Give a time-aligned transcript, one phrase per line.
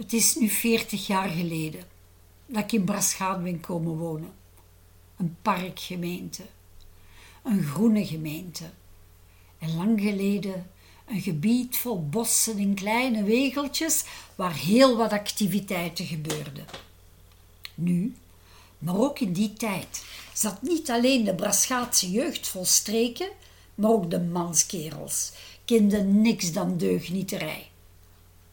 [0.00, 1.84] Het is nu veertig jaar geleden
[2.46, 4.32] dat ik in Braschaat ben komen wonen.
[5.16, 6.42] Een parkgemeente,
[7.42, 8.64] een groene gemeente.
[9.58, 10.70] En lang geleden
[11.06, 14.04] een gebied vol bossen en kleine wegeltjes
[14.34, 16.64] waar heel wat activiteiten gebeurden.
[17.74, 18.14] Nu,
[18.78, 20.04] maar ook in die tijd,
[20.34, 23.28] zat niet alleen de Braschaatse jeugd vol streken,
[23.74, 25.32] maar ook de manskerels
[25.64, 27.70] kenden niks dan deugnieterij.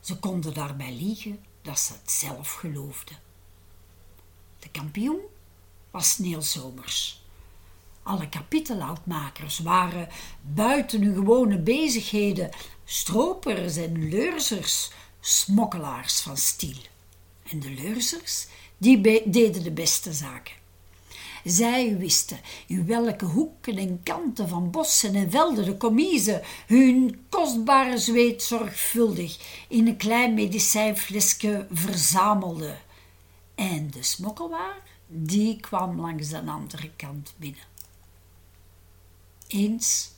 [0.08, 3.18] Ze konden daarbij liegen dat ze het zelf geloofden.
[4.60, 5.20] De kampioen
[5.92, 7.22] was Neel Zomers.
[8.04, 10.10] Alle kapitelautmakers waren
[10.42, 12.50] buiten hun gewone bezigheden
[12.86, 16.82] stropers en leurzers, smokkelaars van stiel.
[17.44, 18.48] En de leurzers,
[18.78, 20.56] die deden de beste zaken.
[21.48, 27.98] Zij wisten in welke hoeken en kanten van bossen en velden de commise hun kostbare
[27.98, 32.78] zweet zorgvuldig in een klein medicijnflesje verzamelde.
[33.56, 37.66] En de smokkelwaar, die kwam langs de andere kant binnen.
[39.48, 40.12] Eens,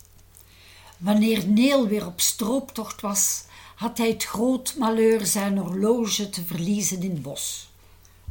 [0.97, 3.43] wanneer Neel weer op strooptocht was,
[3.75, 7.69] had hij het groot malheur zijn horloge te verliezen in het bos.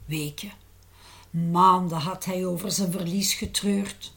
[0.04, 0.52] Weken
[1.30, 4.12] Maanden had hij over zijn verlies getreurd.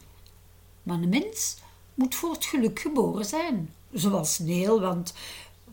[0.83, 1.57] Maar een mens
[1.93, 5.13] moet voor het geluk geboren zijn, zoals Neel, want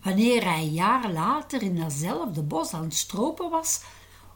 [0.03, 3.81] wanneer hij jaren later in datzelfde bos aan het stropen was,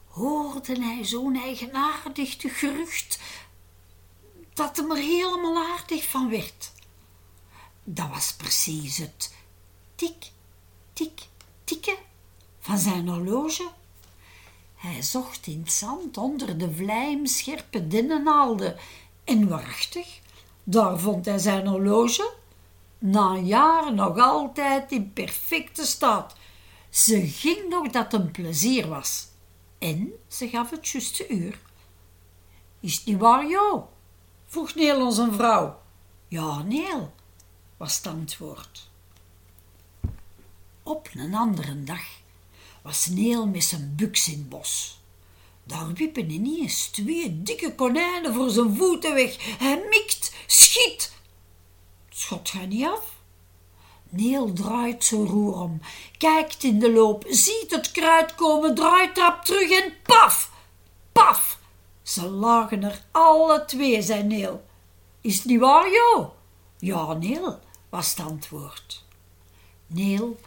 [0.07, 3.19] hoorde hij zo'n eigenaardig gerucht
[4.53, 6.71] dat hem er helemaal aardig van werd.
[7.83, 9.33] Dat was precies het
[9.95, 10.31] tik,
[10.93, 11.21] tik,
[11.63, 11.97] tikken
[12.59, 13.71] van zijn horloge.
[14.83, 18.77] Hij zocht in het zand onder de vlijmscherpe dennennaalden
[19.23, 20.19] en waarachtig,
[20.63, 22.33] daar vond hij zijn horloge,
[22.97, 26.35] na jaren nog altijd in perfecte staat.
[26.89, 29.27] Ze ging nog dat een plezier was.
[29.79, 31.59] En ze gaf het juiste uur.
[32.79, 33.89] Is het niet waar, Jo?
[34.45, 35.81] vroeg Neel onze vrouw.
[36.27, 37.13] Ja, Neel,
[37.77, 38.89] was het antwoord.
[40.83, 42.21] Op een andere dag
[42.83, 45.01] was Neel met zijn buks in het bos.
[45.63, 49.57] Daar wiepen ineens twee dikke konijnen voor zijn voeten weg.
[49.57, 51.13] Hij mikt, schiet.
[52.09, 53.13] Schot gaat niet af.
[54.09, 55.81] Neel draait zijn roer om,
[56.17, 60.51] kijkt in de loop, ziet het kruid komen, draait trap terug en paf,
[61.11, 61.59] paf.
[62.01, 64.65] Ze lagen er alle twee, zei Neel.
[65.21, 66.33] Is het niet waar, Jo?
[66.77, 69.03] Ja, Neel, was het antwoord.
[69.87, 70.39] Neel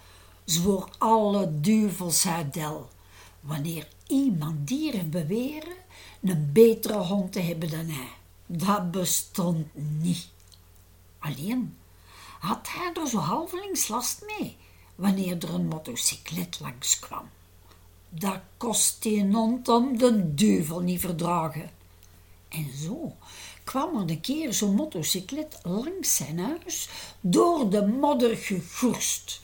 [0.46, 2.88] zwoer alle duvels uit del.
[3.40, 5.76] Wanneer iemand dieren beweren
[6.22, 8.12] een betere hond te hebben dan hij.
[8.46, 10.28] Dat bestond niet.
[11.18, 11.76] Alleen
[12.38, 14.56] had hij er zo halvelings last mee
[14.94, 17.28] wanneer er een motocyclet langskwam.
[18.08, 21.70] Dat kost die hond om de duivel niet verdragen.
[22.48, 23.16] En zo
[23.64, 26.88] kwam er een keer zo'n motocyclet langs zijn huis
[27.20, 29.40] door de modder gegorst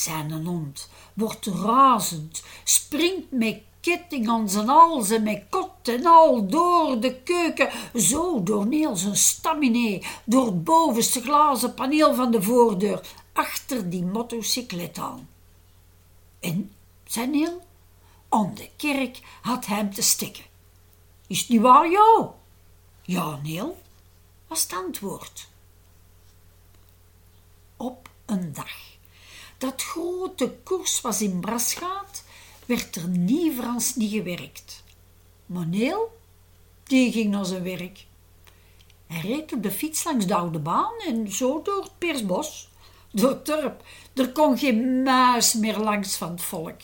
[0.00, 7.00] zijn hond wordt razend, springt met ketting aan zijn hals met kot en al door
[7.00, 13.06] de keuken, zo door Neel zijn staminé, door het bovenste glazen paneel van de voordeur,
[13.32, 15.28] achter die motocyclet aan.
[16.40, 16.72] En,
[17.04, 17.62] zei Neel,
[18.28, 20.44] aan de kerk had hem te stikken.
[21.26, 22.30] Is het niet waar, jou?
[23.02, 23.78] Ja, Neel,
[24.46, 25.48] was het antwoord.
[27.76, 28.95] Op een dag
[29.58, 32.24] dat grote koers was in Brasgaat,
[32.64, 34.82] werd er niet Frans niet gewerkt.
[35.46, 36.20] Maar Neel,
[36.82, 38.06] die ging naar zijn werk.
[39.06, 42.68] Hij reed op de fiets langs de oude baan en zo door het Persbos.
[43.10, 43.72] Door het.
[44.14, 46.80] Er kon geen muis meer langs van het volk.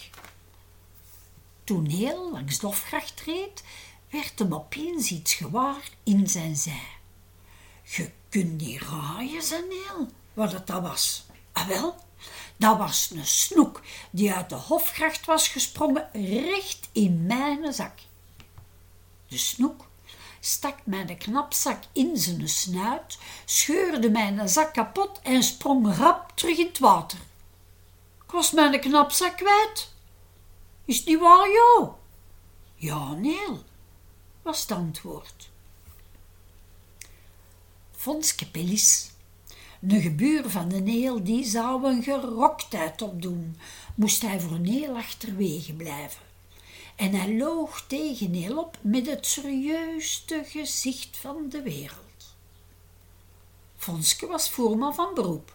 [1.65, 3.62] Toen Neel langs Dofgracht reed,
[4.10, 6.87] werd hem opeens iets gewaar in zijn zij.
[7.83, 11.25] Je kunt niet raaien, zei Neel, wat het dat was.
[11.53, 11.95] Ah wel,
[12.57, 13.80] dat was een snoek
[14.10, 17.98] die uit de hofgracht was gesprongen recht in mijn zak.
[19.28, 19.86] De snoek
[20.41, 26.66] stak mijn knapzak in zijn snuit, scheurde mijn zak kapot en sprong rap terug in
[26.66, 27.19] het water.
[28.25, 29.92] Ik was mijn knapzak kwijt.
[30.84, 31.98] Is niet waar, Jo?
[32.75, 33.48] Ja, nee,
[34.42, 35.51] was het antwoord.
[37.97, 38.34] Fons
[39.88, 43.56] een gebuur van de Neel die zou een geroktheid opdoen,
[43.94, 46.22] moest hij voor Neel achterwege blijven.
[46.96, 52.34] En hij loog tegen Neel op met het serieuste gezicht van de wereld.
[53.76, 55.54] Fonske was voerman van beroep.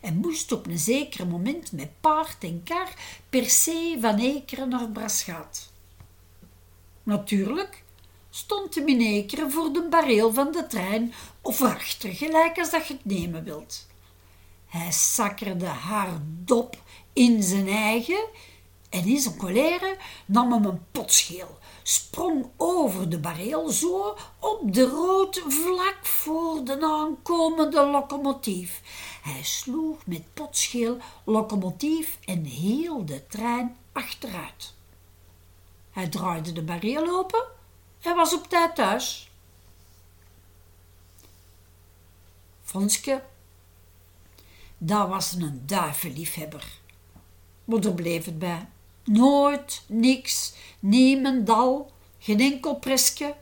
[0.00, 2.94] en moest op een zeker moment met paard en kar
[3.28, 5.72] per se van Ekeren naar Braschaat.
[7.02, 7.84] Natuurlijk
[8.30, 12.86] stond de in Ekeren voor de bareel van de trein of achter, gelijk als dat
[12.86, 13.86] je het nemen wilt.
[14.66, 16.76] Hij sakkerde haar dop
[17.12, 18.24] in zijn eigen
[18.90, 19.96] en in zijn colère
[20.26, 26.82] nam hem een potscheel, sprong over de bareel zo op de rood vlak voor de
[26.82, 28.80] aankomende locomotief.
[29.22, 34.74] Hij sloeg met potscheel locomotief en heel de trein achteruit.
[35.90, 37.58] Hij draaide de bareel open
[38.00, 39.30] en was op tijd thuis.
[42.62, 43.22] Fonske,
[44.78, 46.78] dat was een duivenliefhebber.
[47.64, 48.68] Maar er bleef het bij.
[49.04, 53.34] Nooit, niks, niemendal, geen enkel preske.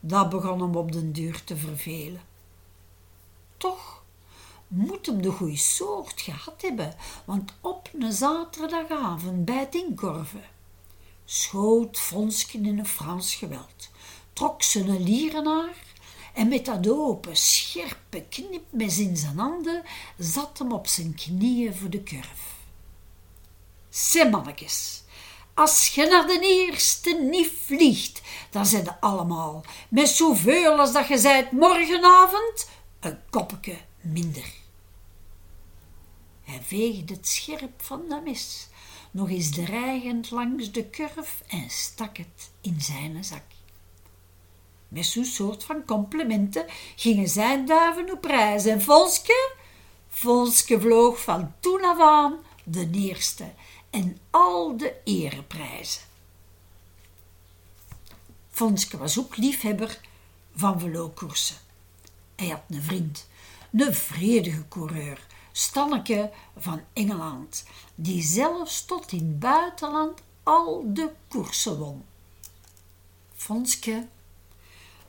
[0.00, 2.22] Dat begon hem op den duur te vervelen.
[3.56, 4.02] Toch
[4.68, 6.94] moet hem de goeie soort gehad hebben,
[7.24, 10.42] want op een zaterdagavond bij het inkorven
[11.32, 13.90] schoot Fonsken in een Frans geweld,
[14.32, 15.76] trok zijn lierenaar
[16.34, 19.82] en met dat open, scherpe knipmes in zijn handen
[20.18, 22.54] zat hem op zijn knieën voor de kurf.
[23.88, 25.02] Zeg mannekes,
[25.54, 31.18] als je naar de eerste niet vliegt, dan zijn allemaal, met zoveel als dat je
[31.18, 32.68] zijt morgenavond,
[33.00, 34.52] een koppeke minder.
[36.42, 38.68] Hij veegde het scherp van de mes,
[39.12, 43.42] nog eens dreigend langs de kurf en stak het in zijn zak.
[44.88, 46.64] Met zo'n soort van complimenten
[46.96, 49.54] gingen zijn duiven op reis en Fonske,
[50.08, 53.52] Fonske vloog van toen af aan de eerste
[53.90, 56.02] en al de ereprijzen.
[58.50, 60.00] Fonske was ook liefhebber
[60.54, 61.56] van velokoersen.
[62.36, 63.28] Hij had een vriend,
[63.72, 67.64] een vredige coureur, Stanneke van Engeland,
[67.94, 72.04] die zelfs tot in het buitenland al de koersen won.
[73.34, 74.08] Fonske,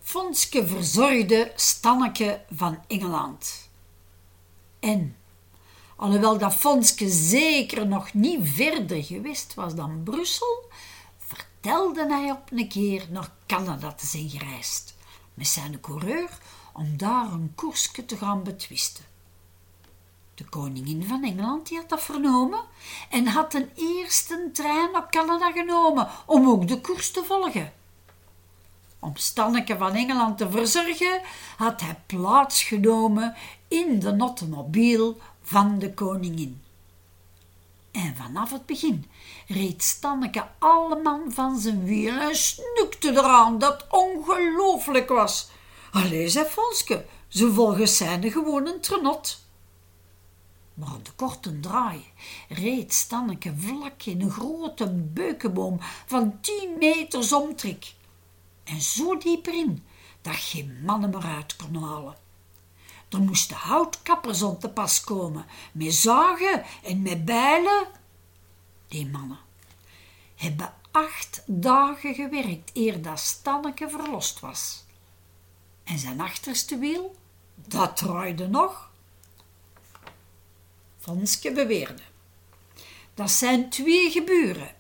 [0.02, 3.70] Fonske verzorgde Stanneke van Engeland.
[4.80, 5.16] En
[5.96, 10.70] Alhoewel dat Fonske zeker nog niet verder geweest was dan Brussel,
[11.18, 14.96] vertelde hij op een keer naar Canada te zijn gereisd
[15.34, 16.30] met zijn coureur
[16.74, 19.06] om daar een koersje te gaan betwisten.
[20.36, 22.60] De koningin van Engeland die had dat vernomen
[23.10, 27.74] en had een eerste trein naar Canada genomen om ook de koers te volgen.
[29.00, 31.22] Om Stanneke van Engeland te verzorgen
[31.58, 33.36] had hij plaatsgenomen
[33.68, 36.62] in de automobiel van de koningin.
[37.92, 39.06] En vanaf het begin
[39.48, 45.50] reed Stanneke alle man van zijn wiel en snoekte eraan dat ongelooflijk was.
[45.92, 49.43] Allee, zei Fonske, ze volgens zijne gewoon een trenot.
[50.74, 52.06] Maar op de korte draai
[52.50, 57.94] reed Stanneke vlak in een grote beukenboom van tien meters omtrek.
[58.64, 59.84] En zo diep erin
[60.22, 62.16] dat geen mannen meer uit kon halen.
[63.10, 67.88] Er moesten houtkappers om te pas komen, met zagen en met bijlen.
[68.88, 69.40] Die mannen
[70.36, 74.84] hebben acht dagen gewerkt eer dat Stanneke verlost was.
[75.84, 77.16] En zijn achterste wiel,
[77.56, 78.92] dat draaide nog.
[81.04, 82.02] Vanske beweerde.
[83.14, 84.76] Dat zijn twee geburen.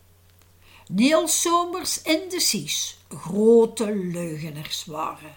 [0.88, 5.36] Niels Somers en de Sies grote leugenaars waren.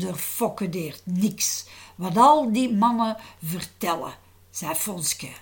[0.00, 4.14] Er fokkedeert niks wat al die mannen vertellen,
[4.50, 5.32] zei Fonske.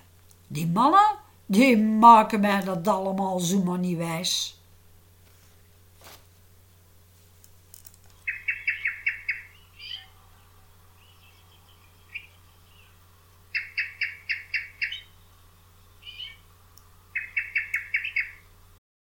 [0.46, 4.57] Die mannen, die maken mij dat allemaal zo maar niet wijs.